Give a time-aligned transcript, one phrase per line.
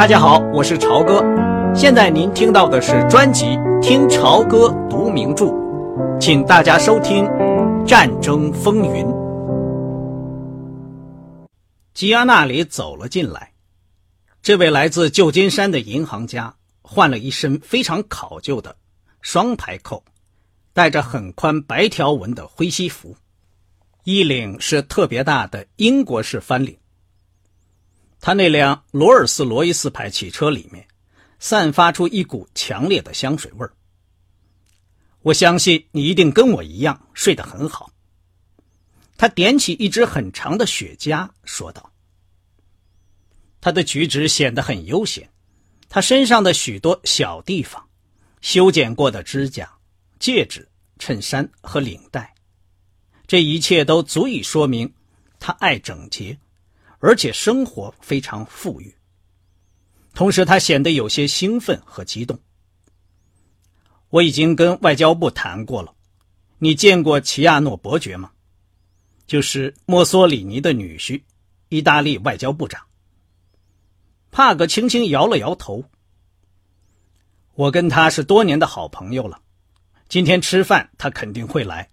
[0.00, 1.22] 大家好，我是朝哥。
[1.74, 3.44] 现在您听到的是专辑
[3.82, 5.44] 《听朝歌读名著》，
[6.18, 7.24] 请大家收听
[7.84, 9.04] 《战争风云》。
[11.92, 13.52] 吉亚纳里走了进来，
[14.40, 18.74] 这位来自旧金山的银行家换了一身非常考究的
[19.20, 20.02] 双排扣、
[20.72, 23.14] 带着很宽白条纹的灰西服，
[24.04, 26.74] 衣领是特别大的英国式翻领。
[28.20, 30.86] 他那辆罗尔斯罗伊斯牌汽车里面，
[31.38, 33.72] 散发出一股强烈的香水味儿。
[35.22, 37.90] 我相信你一定跟我一样睡得很好。
[39.16, 41.92] 他点起一支很长的雪茄，说道
[43.60, 45.30] ：“他的举止显得很悠闲。
[45.88, 47.88] 他身上的许多小地方，
[48.42, 49.70] 修剪过的指甲、
[50.18, 52.34] 戒指、衬衫和领带，
[53.26, 54.92] 这一切都足以说明
[55.38, 56.38] 他爱整洁。”
[57.00, 58.94] 而且生活非常富裕，
[60.14, 62.38] 同时他显得有些兴奋和激动。
[64.10, 65.94] 我已经跟外交部谈过了，
[66.58, 68.30] 你见过齐亚诺伯爵吗？
[69.26, 71.22] 就是墨索里尼的女婿，
[71.68, 72.82] 意大利外交部长。
[74.30, 75.84] 帕格轻轻摇了摇头。
[77.54, 79.40] 我跟他是多年的好朋友了，
[80.08, 81.88] 今天吃饭他肯定会来，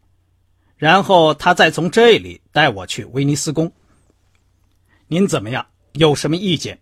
[0.75, 3.71] 然后他再从这里带我去威尼斯宫。
[5.07, 5.65] 您怎么样？
[5.93, 6.79] 有什么意见？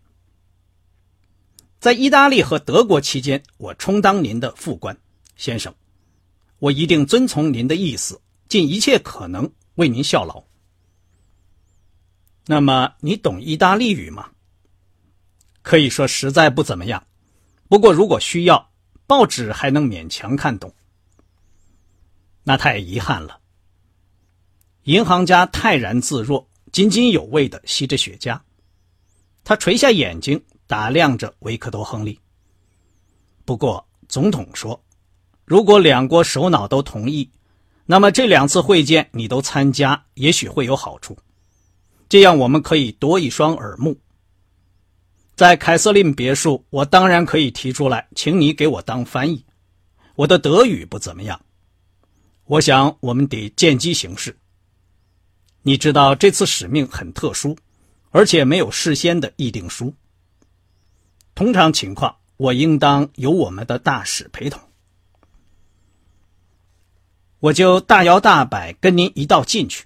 [1.79, 4.97] 在意大利和德国期间，我充当您的副官，
[5.35, 5.73] 先生，
[6.57, 10.43] 我一定遵从您的意思，尽一切可能为您效劳。
[12.47, 14.31] 那么，你懂意大利语吗？
[15.61, 17.05] 可以说实在不怎么样，
[17.69, 18.71] 不过如果需要，
[19.05, 20.73] 报纸还能勉强看懂。
[22.43, 23.39] 那太遗憾了。
[24.83, 26.49] 银行家泰然自若。
[26.75, 28.37] 津津有味的吸着雪茄，
[29.45, 32.19] 他垂下眼睛打量着维克多·亨利。
[33.45, 34.83] 不过，总统说
[35.45, 37.31] ：“如果两国首脑都同意，
[37.85, 41.17] 那么这两次会见你都参加，也许会有好处。
[42.09, 43.97] 这样我们可以多一双耳目。
[45.37, 49.45] 在凯瑟琳别墅，我当然可以提出来，请你给我当翻译。
[50.15, 51.39] 我的德语不怎么样，
[52.43, 54.37] 我想我们得见机行事。”
[55.67, 57.57] 你知道这次使命很特殊，
[58.11, 59.95] 而且没有事先的议定书。
[61.33, 64.61] 通常情况，我应当由我们的大使陪同。
[67.39, 69.85] 我就大摇大摆跟您一道进去。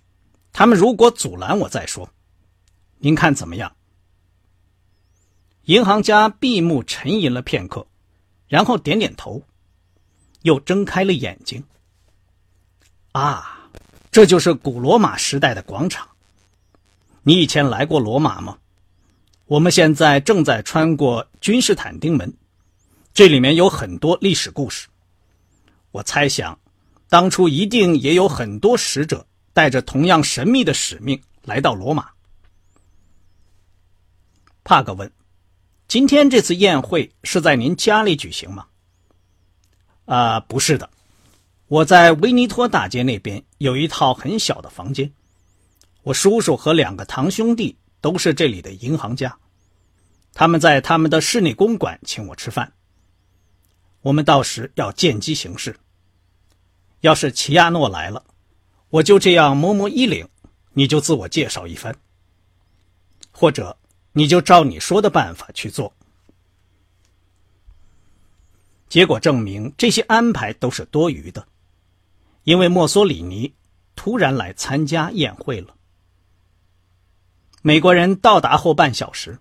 [0.51, 2.11] 他们如果阻拦我再说，
[2.97, 3.73] 您看怎么样？
[5.63, 7.87] 银行家闭目沉吟了片刻，
[8.49, 9.43] 然后点点头，
[10.41, 11.63] 又睁开了眼睛。
[13.13, 13.55] 啊！
[14.11, 16.07] 这就是古罗马时代的广场。
[17.23, 18.57] 你以前来过罗马吗？
[19.45, 22.31] 我们现在正在穿过君士坦丁门，
[23.13, 24.87] 这里面有很多历史故事。
[25.91, 26.57] 我猜想，
[27.07, 32.09] 当初一定也有很多使者带着同样神秘的使命来到罗马。
[34.63, 35.11] 帕格问
[35.87, 38.67] ：“今天这次宴会是在您家里举行吗？”
[40.05, 40.89] 啊，不是的。
[41.69, 45.13] 我在维尼托大街那边有一套很小的房间，
[46.01, 49.37] 我叔叔和两个堂兄弟都是这里的银行家，
[50.33, 52.73] 他们在他们的室内公馆请我吃饭。
[54.01, 55.77] 我们到时要见机行事。
[57.01, 58.23] 要是齐亚诺来了，
[58.89, 60.27] 我就这样摸摸衣领，
[60.73, 61.93] 你就自我介绍一番，
[63.29, 63.77] 或者
[64.13, 65.93] 你就照你说的办法去做。
[68.89, 71.45] 结果证明，这些安排都是多余的。
[72.49, 73.53] 因为墨索里尼
[73.95, 75.75] 突然来参加宴会了。
[77.61, 79.37] 美国人到达后半小时，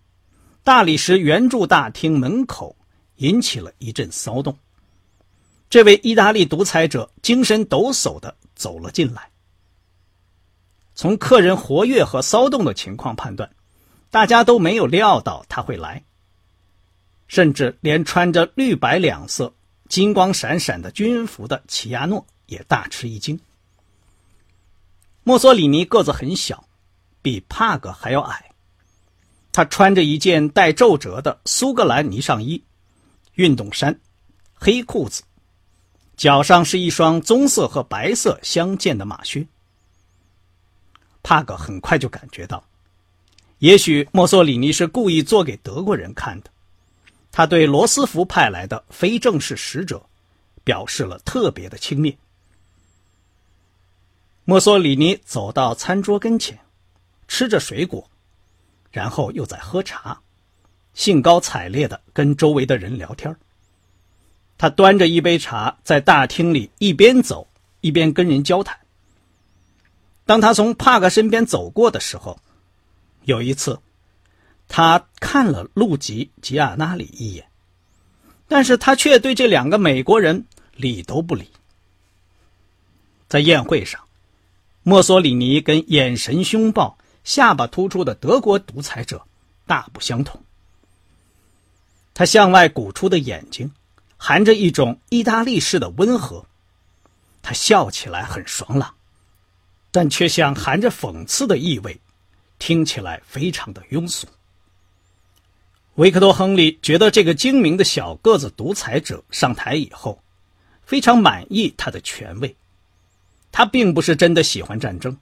[0.62, 2.76] 大理石圆柱大厅门口
[3.16, 4.58] 引起了一阵骚动。
[5.70, 9.30] 这位意大利独裁者精神抖擞的走了进来。
[10.94, 13.50] 从客人活跃和骚动的情况判断，
[14.10, 16.04] 大家都没有料到他会来，
[17.26, 19.54] 甚至连穿着绿白两色、
[19.88, 22.26] 金光闪闪的军服的齐亚诺。
[22.48, 23.40] 也大吃一惊。
[25.22, 26.68] 墨索里尼个子很小，
[27.22, 28.50] 比帕格还要矮。
[29.52, 32.62] 他穿着一件带皱褶的苏格兰呢上衣、
[33.34, 33.98] 运动衫、
[34.54, 35.22] 黑裤子，
[36.16, 39.46] 脚上是一双棕色和白色相间的马靴。
[41.22, 42.64] 帕格很快就感觉到，
[43.58, 46.50] 也许墨索里尼是故意做给德国人看的。
[47.30, 50.02] 他对罗斯福派来的非正式使者
[50.64, 52.16] 表示了特别的轻蔑。
[54.48, 56.58] 墨索里尼走到餐桌跟前，
[57.28, 58.08] 吃着水果，
[58.90, 60.18] 然后又在喝茶，
[60.94, 63.36] 兴高采烈的跟周围的人聊天。
[64.56, 67.46] 他端着一杯茶在大厅里一边走
[67.82, 68.74] 一边跟人交谈。
[70.24, 72.40] 当他从帕克身边走过的时候，
[73.24, 73.78] 有一次，
[74.66, 77.46] 他看了路吉吉亚纳里一眼，
[78.48, 81.50] 但是他却对这两个美国人理都不理。
[83.28, 84.02] 在宴会上，
[84.88, 89.22] 墨索里尼跟眼神凶暴、下巴突出的德国独裁者
[89.66, 90.42] 大不相同。
[92.14, 93.70] 他向外鼓出的眼睛，
[94.16, 96.46] 含着一种意大利式的温和。
[97.42, 98.94] 他笑起来很爽朗，
[99.90, 102.00] 但却像含着讽刺的意味，
[102.58, 104.26] 听起来非常的庸俗。
[105.96, 110.22] 维克多·亨利觉得这个精明的小个子独裁者上台以后，
[110.82, 112.56] 非常满意他的权位。
[113.50, 115.16] 他并不是真的喜欢战争，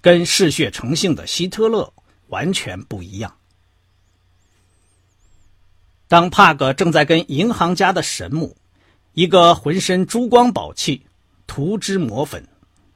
[0.00, 1.92] 跟嗜血成性的希特勒
[2.28, 3.34] 完全不一样。
[6.06, 8.56] 当帕格正在跟银行家的神母，
[9.12, 11.04] 一个浑身珠光宝气、
[11.46, 12.48] 涂脂抹粉、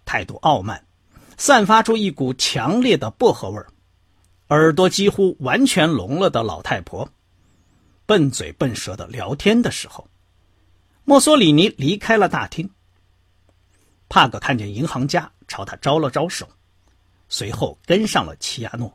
[0.04, 0.84] 态度傲慢、
[1.36, 3.66] 散发出一股强烈的薄荷味儿、
[4.48, 7.10] 耳朵几乎完全聋了的老太婆，
[8.06, 10.08] 笨嘴笨舌的聊天的时候，
[11.04, 12.70] 墨索里尼离开了大厅。
[14.12, 16.46] 帕格看见银行家朝他招了招手，
[17.30, 18.92] 随后跟上了齐亚诺。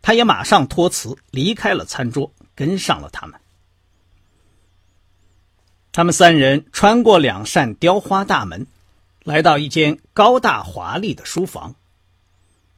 [0.00, 2.32] 他也马上托辞离开了餐桌。
[2.54, 3.40] 跟上了他们。
[5.90, 8.68] 他们三人穿过两扇雕花大门，
[9.24, 11.74] 来到一间高大华丽的书房。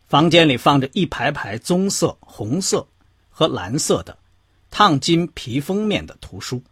[0.09, 2.89] 房间里放着一排排棕色、红色
[3.29, 4.17] 和蓝色的
[4.71, 6.63] 烫金皮封面的图书。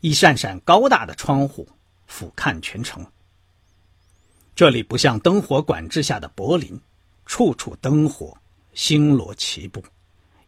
[0.00, 1.68] 一扇扇高大的窗户
[2.06, 3.04] 俯瞰全城。
[4.54, 6.80] 这里不像灯火管制下的柏林，
[7.26, 8.36] 处处灯火，
[8.72, 9.84] 星罗棋布。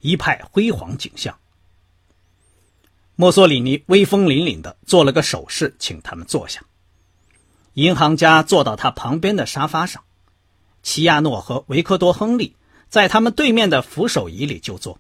[0.01, 1.37] 一派辉煌景象。
[3.17, 6.63] 墨索里尼威风凛凛的做了个手势，请他们坐下。
[7.75, 10.05] 银行家坐到他旁边的沙发上，
[10.83, 12.55] 齐亚诺和维克多·亨利
[12.89, 14.99] 在他们对面的扶手椅里就坐。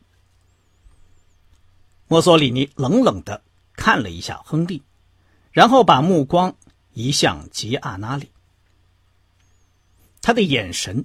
[2.08, 3.43] 墨索里尼冷冷的
[3.75, 4.82] 看了一下亨利，
[5.58, 6.55] 然后把目光
[6.93, 8.31] 移向吉亚纳里，
[10.22, 11.05] 他的眼神。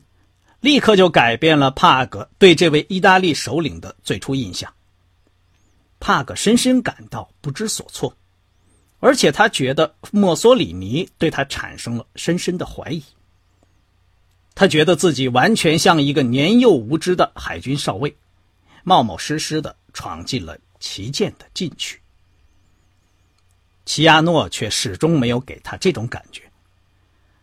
[0.60, 4.72] 立刻就改变了帕格对这位意大利首领的最初印象。
[6.00, 8.16] 帕格深深感到不知所措，
[9.00, 13.04] 而且他觉得墨索里尼对他产生了深深的怀疑。
[14.54, 18.16] 他觉得自己完全像一个年幼无知的海军少尉，
[18.84, 22.03] 冒冒失失的闯进了旗舰的禁区。
[23.86, 26.44] 齐亚诺却始终没有给他这种感觉。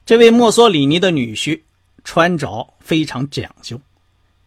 [0.05, 1.63] 这位墨索里尼的女婿。
[2.03, 3.79] 穿着非常讲究，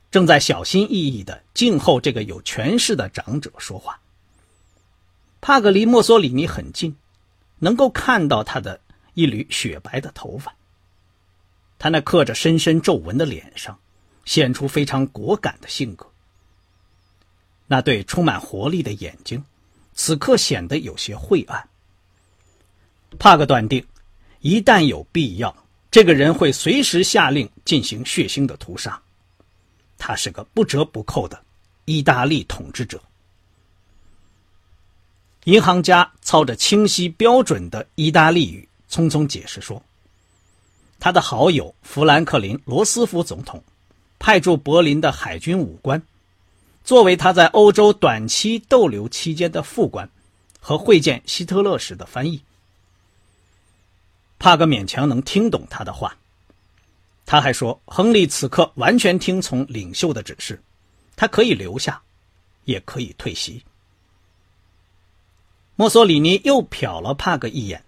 [0.10, 4.02] 正在小心翼翼的静候这个有权势的长者说话。
[5.40, 6.96] 帕格离墨索里尼很近，
[7.60, 8.82] 能够看到他的
[9.14, 10.56] 一缕雪白的头发。
[11.78, 13.80] 他那刻着深深皱纹的脸上，
[14.26, 16.08] 显出非常果敢的性格。
[17.68, 19.46] 那对充满活力的眼睛，
[19.94, 21.70] 此刻显得有些晦暗。
[23.20, 23.86] 帕格断定，
[24.42, 25.56] 一旦有必要。
[25.92, 29.00] 这个人会随时下令进行血腥的屠杀，
[30.00, 31.40] 他是个不折不扣的
[31.86, 33.00] 意大利统治者。
[35.44, 39.80] 银行家操着清晰标准的意大利语，匆匆解释说
[41.00, 43.64] ：“他的好友富兰克林·罗斯福总统
[44.18, 46.02] 派驻柏林的海军武官，
[46.84, 50.10] 作为他在欧洲短期逗留期间的副官
[50.60, 52.42] 和会见希特勒时的翻译。”
[54.44, 56.18] 帕格勉强能听懂他的话，
[57.26, 60.62] 他还说：“亨利此刻完全听从领袖的指示，
[61.16, 62.02] 他可以留下，
[62.66, 63.64] 也可以退席。”
[65.78, 67.82] 墨索里尼又瞟了帕格一眼，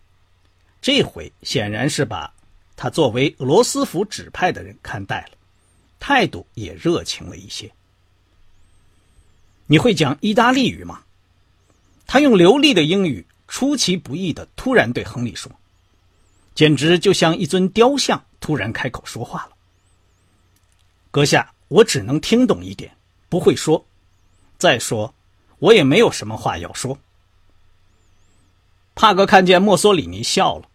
[0.82, 2.34] 这回显然是把
[2.78, 5.38] 他作为罗斯福指派的人看待了，
[6.00, 7.70] 态度也热情了一些。
[9.68, 11.04] 你会讲意大利语吗？
[12.08, 15.52] 他用流利的英语，出其不意的突然对亨利说。
[16.56, 19.52] 简直就像一尊雕像突然开口说话了。
[21.12, 22.92] 阁下，我只能听懂一点，
[23.30, 23.86] 不会说。
[24.58, 25.14] 再说，
[25.60, 26.98] 我也没有什么话要说。
[28.96, 30.70] 帕格看见墨索里尼笑了，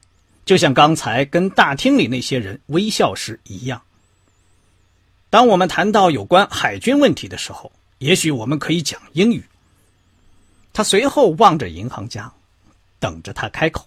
[0.45, 3.81] 就像刚才跟大厅里那些人微笑时一样。
[5.31, 9.43] 当我们谈到有关海军问题的时候，也许我们可以讲英语。
[10.73, 12.31] 他随后望着银行家，
[12.99, 13.87] 等着他开口。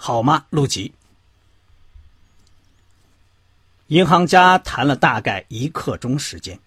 [0.00, 0.92] 好吗，陆吉？
[3.88, 6.60] 银行家谈了大概一刻钟时间，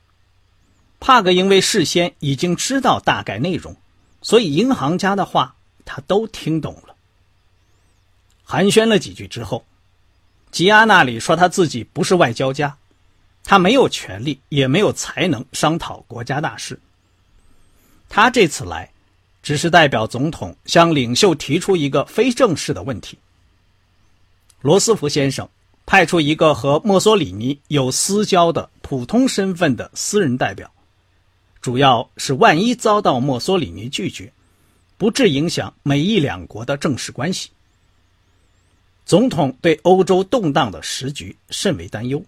[0.99, 3.77] 帕格因为事先已经知道大概内容，
[4.21, 6.95] 所以银行家的话他都听懂了。
[8.43, 9.65] 寒暄了几句之后，
[10.51, 12.77] 吉阿那里说他自己不是外交家，
[13.45, 16.79] 他没有权利也没有才能商讨国家大事。
[18.09, 18.91] 他这次来，
[19.43, 23.17] 只是代表总统向领袖提出一个非正式的问题。
[24.61, 25.49] 罗斯福先生
[25.85, 30.71] 派出一个和墨索里尼有私交的普通身份的私人代表，
[31.61, 34.31] 主要是万一遭到墨索里尼拒绝，
[34.97, 37.49] 不致影响美意两国的正式关系。
[39.03, 42.23] 总统对欧洲动荡的时局甚为担忧。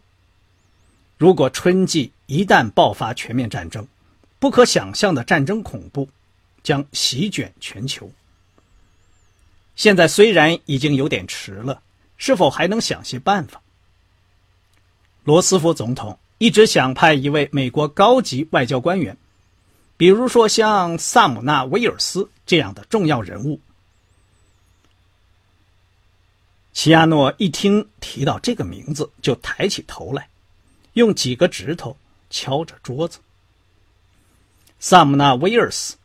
[1.17, 3.87] 如果春季一旦爆发全面战争，
[4.39, 6.09] 不可想象的战争恐怖
[6.63, 8.09] 将席卷全球。
[9.75, 11.81] 现在虽然已经有点迟了。
[12.15, 13.61] 是否还能想些办法？
[15.25, 19.17] 罗斯福总统一直想派一位美国高级外交官员，
[19.97, 23.59] 比如说像萨姆纳·威尔斯这样的重要人物。
[26.71, 30.29] 齐亚诺一听提到这个名字，就抬起头来，
[30.93, 31.97] 用几个指头
[32.29, 33.19] 敲着桌子。
[34.79, 35.97] 萨姆纳·威尔斯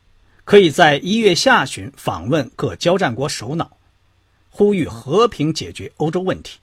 [0.49, 3.77] 可以在一月下旬访问各交战国首脑。
[4.49, 6.57] 呼吁和平解决欧洲问题。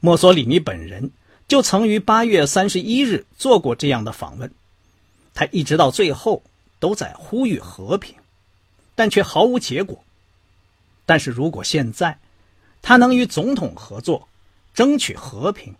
[0.00, 1.10] 墨索里尼本人
[1.46, 4.50] 就曾于八月三十一日做过这样的访问，
[5.34, 6.42] 他一直到最后
[6.80, 8.14] 都在呼吁和平，
[8.94, 10.02] 但却毫无结果。
[11.04, 12.18] 但是如果现在
[12.80, 14.26] 他能与总统合作，
[14.72, 15.74] 争取和平，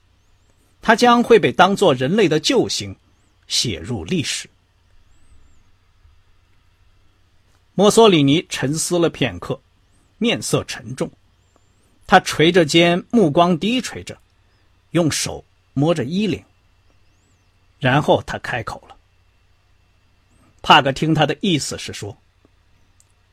[0.82, 2.94] 他将会被当作人类的救星，
[3.48, 4.50] 写入历史。
[7.74, 9.60] 墨索里尼沉思了片刻。
[10.16, 11.10] 面色沉重，
[12.06, 14.16] 他垂着肩，目光低垂着，
[14.92, 16.42] 用手摸着衣领。
[17.78, 18.96] 然后他开口了。
[20.62, 22.16] 帕格听他的意思是说，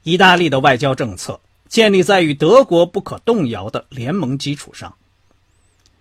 [0.03, 4.93] 意大利的外交政策建立在与德国不可动摇的联盟基础上，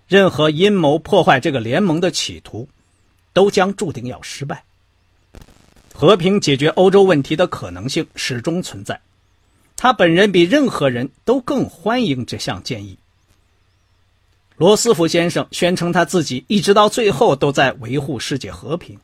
[0.08, 2.68] 任何阴谋破坏这个联盟的企图，
[3.32, 4.64] 都将注定要失败。
[5.92, 9.00] 和平解决欧洲问题的可能性始终存在。
[9.76, 12.98] 他本人比任何人都更欢迎这项建议。
[14.56, 18.98] 罗斯福先生宣称他自己一直到最后都在维护世界和平，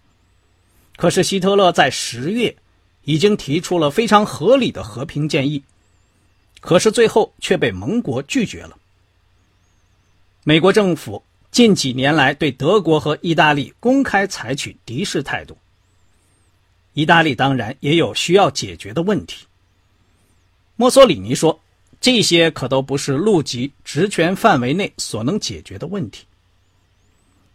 [0.96, 2.54] 可是希特勒在十月
[3.04, 5.62] 已经提出了非常合理的和平建议，
[6.60, 8.76] 可是最后却被盟国拒绝了。
[10.44, 15.56] 美国政府近几年来对德国和意大利公开采取敌视态度，
[16.96, 19.44] 意大利当然也有需要解决的问题。
[20.76, 21.60] 墨索里尼说
[22.00, 26.24] ：“这些可都不是陆级职权范围内所能解决的问题。”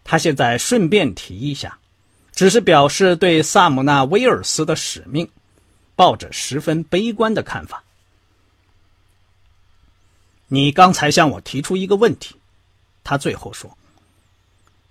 [0.06, 1.80] 他现在顺便提一下，
[2.36, 5.28] 只是表示对萨姆纳·威尔斯的使命
[5.96, 7.84] 抱着十分悲观的看法。
[10.50, 12.36] 你刚才向我提出一个问题，
[13.04, 13.76] 他最后说：“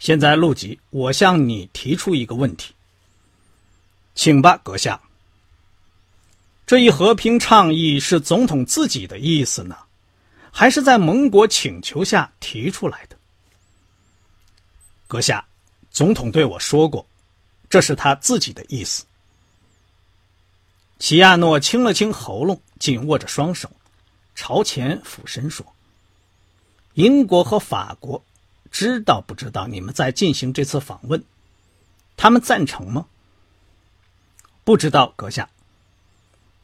[0.00, 2.75] 现在陆级，我向你提出一个问题，
[4.20, 5.00] 请吧，阁下。”
[6.68, 9.74] 这一和平倡议是总统自己的意思呢，
[10.50, 13.16] 还是在盟国请求下提出来的？
[15.08, 15.42] 阁下，
[15.90, 17.06] 总统对我说过，
[17.70, 19.06] 这是他自己的意思。
[20.98, 23.72] 齐亚诺清了清喉咙，紧握着双手，
[24.34, 25.64] 朝前俯身说
[26.92, 28.22] ：“英国和法国
[28.70, 31.24] 知道不知道你们在进行这次访问？
[32.18, 33.06] 他们赞成吗？”
[34.70, 35.50] 不知道，阁下。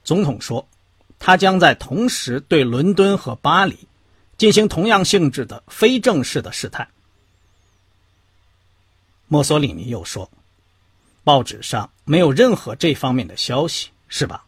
[0.04, 0.68] 总统说，
[1.18, 3.76] 他将在同时对伦敦和巴黎
[4.38, 6.86] 进行同样性质的非正式的试探。
[9.26, 10.30] 墨索里尼又说，
[11.24, 14.44] 报纸上没有任何这方面的消息，是吧？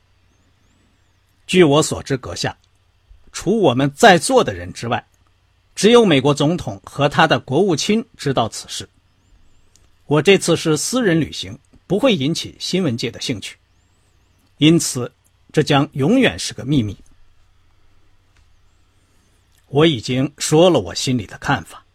[1.49, 2.57] 据我所知，阁下，
[3.33, 5.05] 除我们在座的人之外，
[5.75, 8.89] 只有美国总统和他的国务卿知道此事。
[10.07, 11.59] 我这次是私人旅行，
[11.89, 13.57] 不会引起新闻界的兴趣，
[14.59, 15.11] 因此。
[15.51, 16.95] 这将永远是个秘密。
[19.69, 21.87] 我已经说了我心里的看法。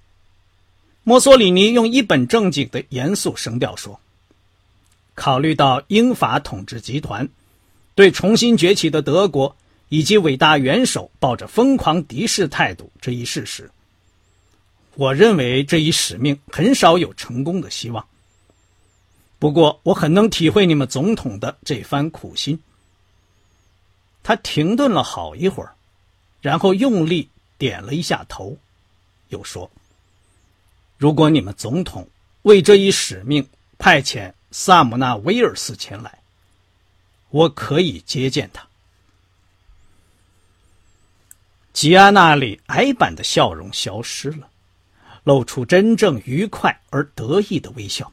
[1.04, 4.02] 墨索里尼用一本正经的严肃声调说
[5.14, 7.30] ：“考虑到英法统治集团
[7.94, 9.56] 对重新崛起的德国
[9.90, 13.70] 以及伟大元首抱着疯狂敌视态度这一事实，
[14.96, 18.04] 我认为这一使命很少有成功的希望。
[19.44, 22.58] 不过，我很能体会你们总统的这番苦心。”
[24.24, 25.76] 他停顿了好一会儿，
[26.40, 28.58] 然后用力点了一下头，
[29.28, 29.70] 又说
[30.98, 32.08] ：“如果你们总统
[32.44, 33.46] 为这一使命
[33.78, 36.20] 派遣萨姆纳威尔斯前来，
[37.30, 38.66] 我可以接见他。
[41.74, 44.48] 吉安娜里矮板的笑容消失了，
[45.26, 48.13] 露出真正愉快而得意的微笑。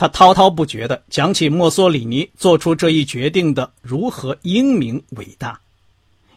[0.00, 5.60] 他滔滔不绝地讲起墨索里尼做出这一决定的如何英明伟大，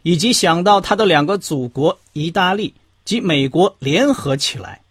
[0.02, 2.74] 以及想到他的两个祖国意大利
[3.06, 4.82] 及美国联合起来，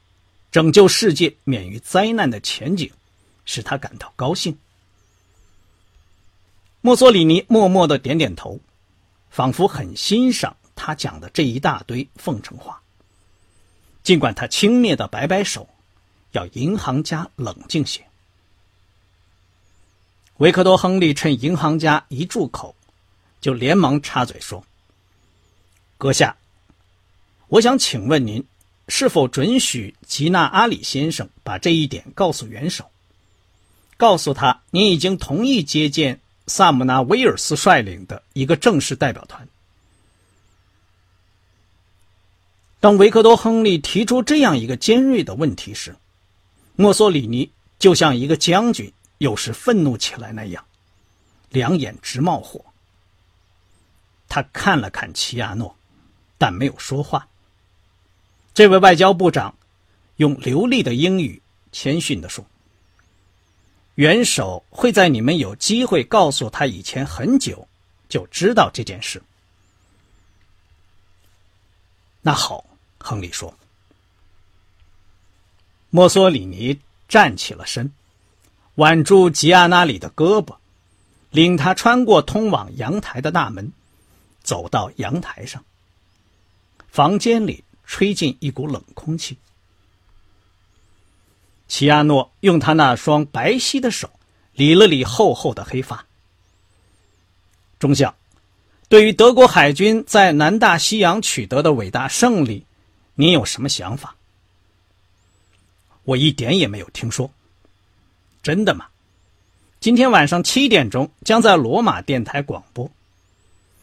[0.51, 2.91] 拯救世界免于灾难的前景，
[3.45, 4.57] 使他感到高兴。
[6.81, 8.59] 墨索里尼默默地点点头，
[9.29, 12.81] 仿佛很欣赏他讲的这一大堆奉承话。
[14.03, 15.69] 尽管他轻蔑地摆摆手，
[16.31, 18.03] 要银行家冷静些。
[20.39, 22.75] 维克多·亨利趁银行家一住口，
[23.41, 24.65] 就连忙插嘴说
[25.99, 26.37] ：“阁下，
[27.49, 28.45] 我想请问您，
[28.89, 32.91] 是否准许吉纳阿里先生把这一点告诉元首？
[33.97, 39.47] 告诉他，您已经同意接见萨姆纳威尔斯率领的一个正式代表团。”
[42.81, 45.95] 当维克多·亨利提出这样一个尖锐的问题时，
[46.75, 48.93] 墨索里尼就像一个将军。
[49.23, 50.67] 有时愤怒起来那样，
[51.51, 52.61] 两眼直冒火。
[54.29, 55.77] 他看了看齐亚诺，
[56.39, 57.29] 但没有说话。
[58.53, 59.55] 这位外交部长
[60.17, 62.45] 用流利的英语谦逊地说
[63.95, 67.69] ：“元首会在你们有机会告诉他以前很久
[68.09, 69.23] 就知道这件事。”
[72.23, 72.65] 那好，
[72.99, 73.57] 亨利说。
[75.91, 76.77] 墨索里尼
[77.07, 77.89] 站起了身。
[78.77, 80.57] 挽住吉亚纳里的胳膊，
[81.31, 83.73] 领他穿过通往阳台的大门，
[84.43, 85.63] 走到阳台上。
[86.89, 89.37] 房间里吹进一股冷空气。
[91.69, 94.11] 齐亚诺用他那双白皙的手
[94.53, 96.05] 理了理厚厚的黑发。
[97.79, 98.15] 中校，
[98.89, 102.67] 对于德国海军在南大西洋取得的伟大胜利，
[103.15, 104.17] 您有什么想法？
[106.05, 107.31] 我一点也没有听说。
[108.43, 108.87] 真的吗？
[109.79, 112.91] 今天晚上七点钟将在罗马电台广播。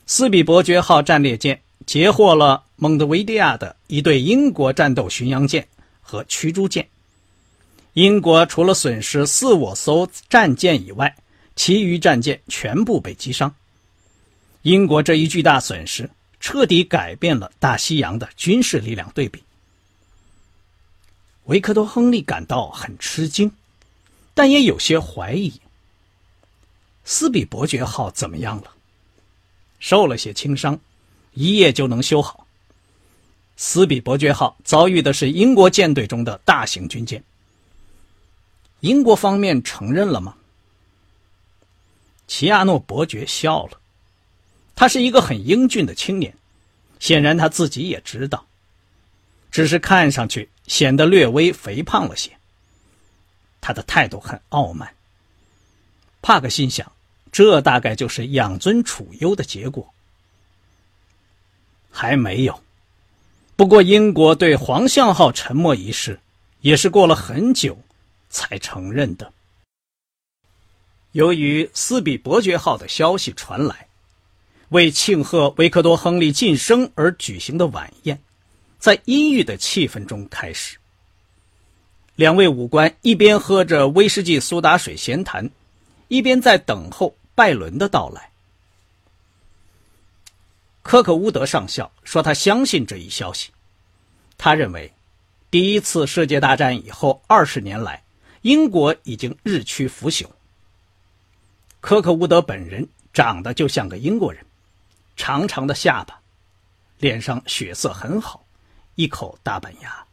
[0.06, 5.68] 斯比伯爵号战列舰截获了蒙德维迪亚的一对英国战斗巡洋舰
[6.02, 6.88] 和驱逐舰。
[7.94, 11.16] 英国除了损失四五艘战舰以外，
[11.56, 13.54] 其余战舰全部被击伤。
[14.62, 19.44] 英国这一巨大损失彻底改变了大西洋的军事力量对比。
[21.46, 23.52] 维克多·亨利感到很吃惊。
[24.40, 25.52] 但也有些怀疑。
[27.04, 28.72] 斯比伯爵号怎么样了？
[29.82, 30.80] 受了些轻伤，
[31.34, 32.48] 一夜就能修好。
[33.58, 37.22] 斯比伯爵号遭遇的是英国舰队中的大型军舰。
[38.80, 40.38] 英国方面承认了吗？
[42.26, 43.82] 齐亚诺伯爵笑了，
[44.74, 46.34] 他是一个很英俊的青年，
[46.98, 48.46] 显然他自己也知道，
[49.52, 52.39] 只是看上去显得略微肥胖了些。
[53.62, 54.94] 他的态度很傲慢。
[56.22, 56.92] 帕克心想，
[57.32, 59.94] 这大概就是养尊处优的结果。
[61.92, 62.62] 还没有，
[63.56, 66.20] 不过英国对皇象号沉没一事，
[66.62, 67.78] 也是过了很久
[68.30, 69.32] 才承认的。
[71.14, 73.88] 由于斯比伯爵号的消息传来，
[74.70, 78.22] 为庆贺维克多·亨利晋升而举行的晚宴，
[78.78, 80.79] 在阴郁的气氛中开始。
[82.20, 85.50] 两位武官一边喝着威士忌苏打水闲谈，
[86.10, 88.30] 一边在等候拜伦的到来。
[90.82, 93.52] 科克乌德上校说：“他相信这一消息。
[94.38, 94.92] 他认为，
[95.50, 98.04] 第一次世界大战以后二十年来，
[98.42, 100.28] 英国已经日趋腐朽。
[101.80, 104.46] 科克乌德本人长得就像个英国人，
[105.16, 106.20] 长长的下巴，
[106.98, 108.46] 脸上血色很好，
[108.96, 110.06] 一口大板牙。”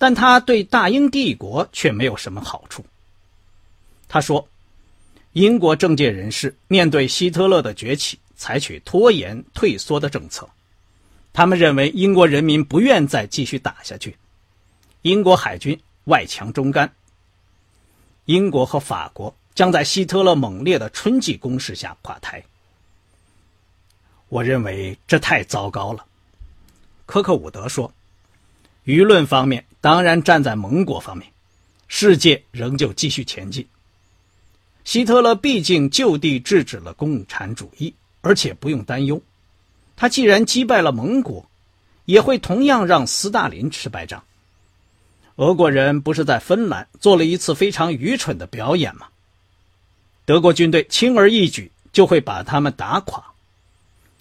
[0.00, 2.82] 但他对大英帝国却没有什么好处。
[4.08, 4.48] 他说
[5.34, 10.48] ：“英国政界人士面对希特勒的崛起，采取拖延、退缩的政策。
[11.34, 14.16] 他们认为英国人民不愿再继续打下去。
[15.02, 16.90] 英国海军外强中干。
[18.24, 22.42] 英国和法国将在希特勒猛烈的春季攻势下垮台。
[24.30, 26.06] 我认为这太糟糕了。”
[27.04, 27.92] 科克伍德说。
[28.86, 31.30] 舆论方面当然站在盟国方面，
[31.88, 33.66] 世界仍旧继续前进。
[34.84, 39.20] 希特勒毕竟就地制止了共产主义，而且不用担忧，
[39.96, 41.48] 他既然击败了盟国，
[42.06, 44.22] 也会同样让斯大林吃败仗。
[45.36, 49.06] 俄国人不是在芬兰做了一次非常愚蠢的表演吗？
[50.26, 53.24] 德国军队轻而易举就会把他们打垮，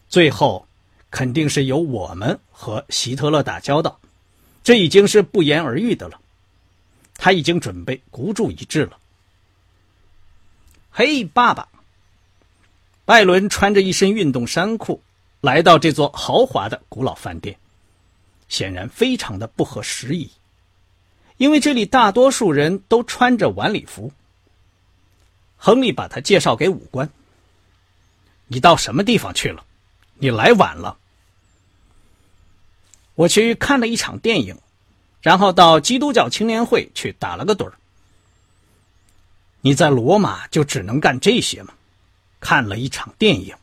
[0.07, 0.65] 最后
[1.11, 3.99] 肯定是由我们和希特勒打交道，
[4.63, 6.19] 这已经是不言而喻的了。
[7.15, 8.97] 他已经准备孤注一掷了。
[10.89, 11.67] 嘿，爸爸！
[13.05, 15.01] 拜伦穿着一身运动衫裤
[15.41, 17.57] 来到这座豪华的古老饭店，
[18.47, 20.29] 显然非常的不合时宜。
[21.37, 24.11] 因为这里大多数人都穿着晚礼服。
[25.57, 27.09] 亨利把他介绍给武官
[28.47, 29.65] ：“你到什么地方去了？
[30.15, 30.97] 你来晚了。
[33.19, 34.57] 我去看了一场电影，
[35.21, 37.73] 然后到基督教青年会去打了个盹儿。
[39.59, 41.73] 你在罗马就只能干这些吗？
[42.39, 43.53] 看了一场电影。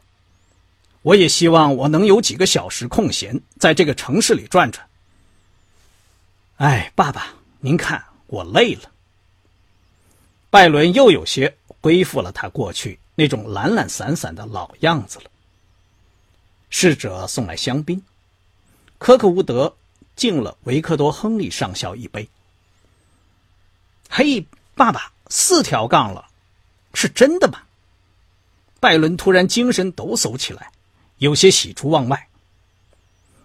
[1.00, 4.86] 我也希望我能有几个小时空闲，在这个城市里转转。
[6.56, 7.28] 哎，爸爸。”
[7.60, 8.92] 您看，我累了。
[10.50, 15.30] 拜伦又有些恢复了他过去那种懒懒散散的老样子了。
[16.68, 18.02] 侍者送来香槟，
[18.98, 19.76] 科克伍德
[20.14, 22.28] 敬了维克多·亨利上校一杯。
[24.08, 26.26] 嘿，爸爸，四条杠了，
[26.94, 27.62] 是真的吗？
[28.80, 30.70] 拜伦突然精神抖擞起来，
[31.18, 32.28] 有些喜出望外。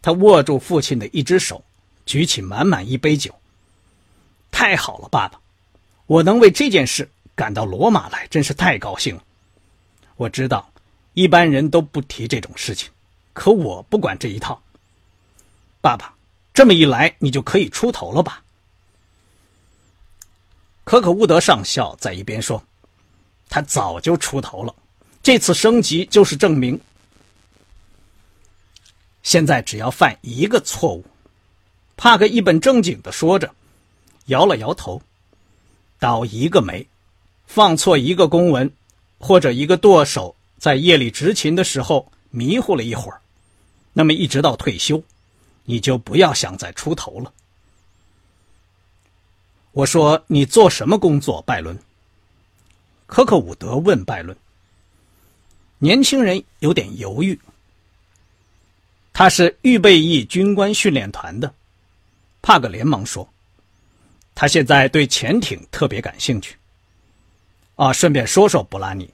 [0.01, 1.63] 他握住父亲的一只手，
[2.05, 3.35] 举起满满一杯酒。
[4.51, 5.39] 太好了，爸爸，
[6.05, 9.23] 我能为这件事赶到罗马来，真是太高兴了。
[10.15, 10.71] 我知道，
[11.13, 12.89] 一般人都不提这种事情，
[13.33, 14.61] 可我不管这一套。
[15.81, 16.13] 爸爸，
[16.53, 18.43] 这么一来，你就可以出头了吧？
[20.83, 22.63] 可可乌德上校在一边说
[23.49, 24.73] ：“他早就出头了，
[25.23, 26.79] 这次升级就是证明。
[29.23, 31.03] 现在只要犯一个错误，
[31.97, 33.53] 帕克一本正经的说着。”
[34.27, 35.01] 摇了摇头，
[35.99, 36.87] 倒一个霉，
[37.47, 38.71] 放错一个公文，
[39.17, 43.19] 或者一个舵手在夜里执勤的时候迷糊了一会儿，
[43.93, 45.03] 那么一直到退休，
[45.71, 47.31] 你就不要想再出头了。
[49.71, 51.79] 我说你做什么工作，拜伦？
[53.07, 54.35] 科克伍德问拜伦。
[55.79, 57.39] 年轻人有点犹豫。
[59.13, 61.53] 他是预备役军官训练团的，
[62.41, 63.25] 帕格连忙说。
[64.35, 66.57] 他现在对潜艇特别感兴趣。
[67.77, 69.09] 啊，顺便说说布拉尼，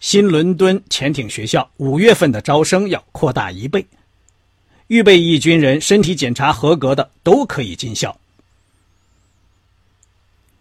[0.00, 3.86] 新伦敦潜艇学校五月份的招生要扩大一倍，
[4.88, 8.18] 预备役军人身体检查合格的都可以进校。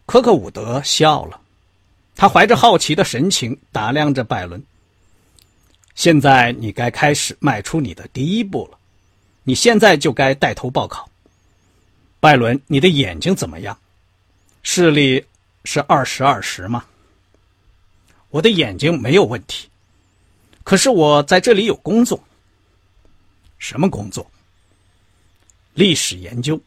[0.06, 1.40] 科克伍德笑了，
[2.16, 4.64] 他怀着好奇的神情打量着拜伦。
[5.96, 8.78] 现在你该开始迈出你的第一步了，
[9.44, 11.10] 你现在就该带头报考。
[12.20, 13.78] 拜伦，你的眼睛怎么样？
[14.64, 15.26] 视力
[15.66, 16.86] 是二十二十吗？
[18.30, 19.70] 我的眼睛没有问题，
[20.64, 22.24] 可是我在这里有工作。
[23.74, 24.30] 什么工作？
[25.74, 26.62] 历史研究。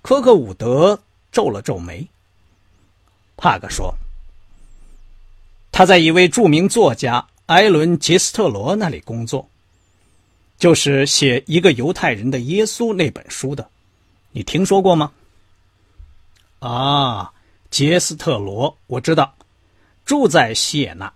[0.00, 1.02] 科克伍德
[1.32, 2.06] 皱了皱眉。
[3.36, 3.92] 帕克说
[5.72, 9.48] ：“他在一位著名作家埃伦·杰斯特罗那里工作，
[10.56, 13.68] 就是写一个犹太人的耶稣那本书的。
[14.30, 15.10] 你听说过吗？”
[16.62, 17.32] 啊，
[17.72, 19.34] 杰斯特罗，我知道，
[20.04, 21.12] 住在西耶纳。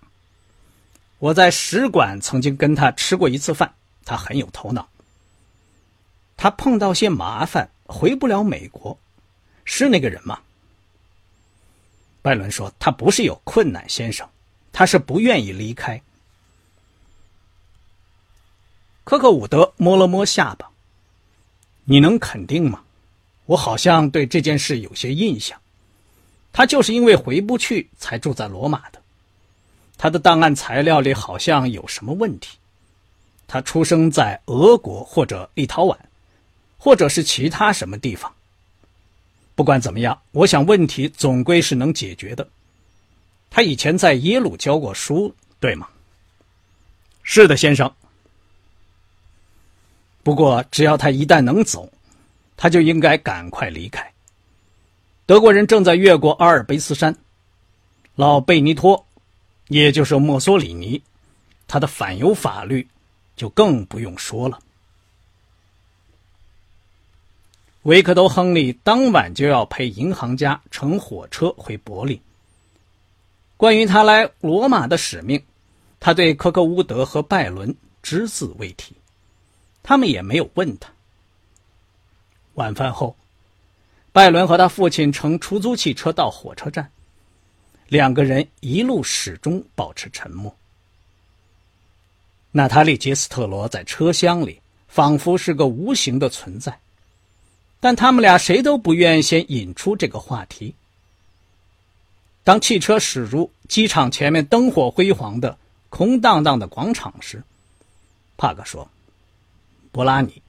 [1.19, 3.73] 我在使馆曾经跟他吃过一次饭，
[4.05, 4.87] 他很有头脑。
[6.37, 8.97] 他碰到些麻烦，回不了美国，
[9.63, 10.39] 是那个人吗？
[12.21, 14.29] 拜伦说：“他不是有困难，先生，
[14.71, 16.01] 他是不愿意离开。”
[19.03, 20.69] 科克伍德摸了摸下巴
[21.85, 22.83] ：“你能肯定吗？”
[23.47, 25.59] 我好像对这件事有些印象，
[26.53, 29.01] 他就是因为回不去才住在罗马的。
[29.97, 32.57] 他的档案材料里好像有什么问题。
[33.51, 35.97] 他出生在俄国或者立陶宛，
[36.77, 38.33] 或者是其他什么地方。
[39.55, 42.47] 不管怎么样，我想问题总归是能解决的。
[43.49, 45.89] 他以前在耶鲁教过书，对吗？
[47.23, 47.93] 是的，先生。
[50.23, 51.91] 不过，只要他一旦能走。
[52.55, 54.13] 他就应该赶快离开。
[55.25, 57.17] 德国人正在越过阿尔卑斯山，
[58.15, 59.05] 老贝尼托，
[59.67, 61.01] 也就是墨索里尼，
[61.67, 62.87] 他的反犹法律
[63.35, 64.59] 就更不用说了。
[67.83, 72.21] 维克多·亨利当晚就要陪银行家乘火车回柏林。
[73.57, 75.43] 关于他来罗马的使命，
[75.99, 78.95] 他对科克乌德和拜伦只字未提，
[79.81, 80.89] 他们也没有问他。
[82.55, 83.15] 晚饭后，
[84.11, 86.91] 拜伦和他父亲乘出租汽车到火车站，
[87.87, 90.55] 两个人一路始终保持沉默。
[92.53, 96.79] 娜塔莉·杰斯特罗在车厢里仿佛是个无形的存在，
[97.79, 100.75] 但他们俩谁都不愿先引出这个话题。
[102.43, 105.57] 当汽车驶入机场前面灯火辉煌的
[105.89, 107.43] 空荡荡的广场时，
[108.35, 108.89] 帕克说
[109.93, 110.41] ：“博拉尼，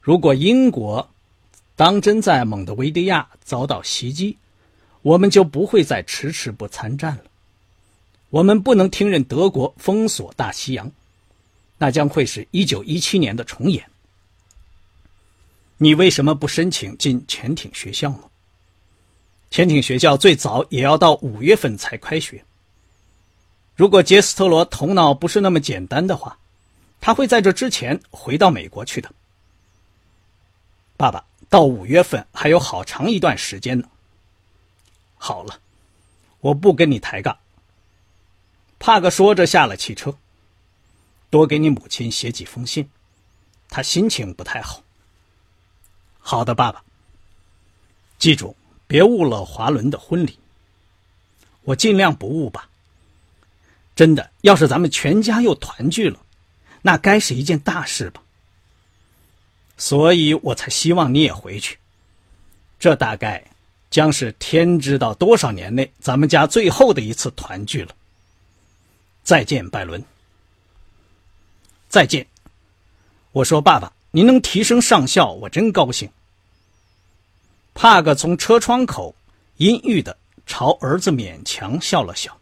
[0.00, 1.10] 如果英国
[1.76, 4.38] 当真在蒙德维迪亚遭到袭击，
[5.02, 7.24] 我们就不会再迟迟不参战了。”
[8.34, 10.90] 我们不能听任德国封锁大西洋，
[11.78, 13.88] 那将会是一九一七年的重演。
[15.76, 18.24] 你为什么不申请进潜艇学校呢？
[19.52, 22.44] 潜艇学校最早也要到五月份才开学。
[23.76, 26.36] 如果杰斯特罗头脑不是那么简单的话，
[27.00, 29.08] 他会在这之前回到美国去的。
[30.96, 33.88] 爸爸，到五月份还有好长一段时间呢。
[35.14, 35.60] 好了，
[36.40, 37.38] 我不跟你抬杠。
[38.84, 40.14] 帕克说着下了汽车。
[41.30, 42.86] 多给你母亲写几封信，
[43.70, 44.82] 她心情不太好。
[46.18, 46.84] 好的，爸爸。
[48.18, 48.54] 记住，
[48.86, 50.38] 别误了华伦的婚礼。
[51.62, 52.68] 我尽量不误吧。
[53.96, 56.20] 真的，要是咱们全家又团聚了，
[56.82, 58.22] 那该是一件大事吧。
[59.78, 61.78] 所以我才希望你也回去。
[62.78, 63.42] 这大概
[63.88, 67.96] 将是天知道多少年内咱们家最后的一次团聚了。
[69.24, 70.04] 再见，拜伦。
[71.88, 72.26] 再见。
[73.32, 76.10] 我说：“爸爸，您能提升上校，我真高兴。”
[77.72, 79.14] 帕克从车窗口
[79.56, 82.38] 阴郁的朝儿子勉强笑了笑，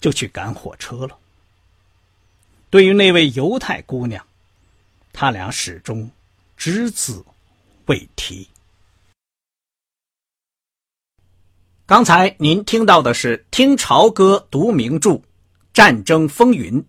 [0.00, 1.16] 就去赶火车了。
[2.70, 4.26] 对于那位犹太姑娘，
[5.12, 6.10] 他俩始终
[6.56, 7.24] 只字
[7.86, 8.48] 未提。
[11.86, 15.22] 刚才您听到的是听潮歌读名著。
[15.74, 16.84] 战争风云，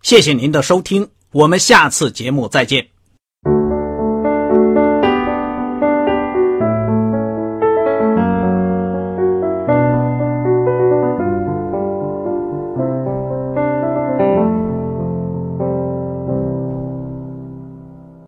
[0.00, 2.95] 谢谢您的收听，我们下次节目再见。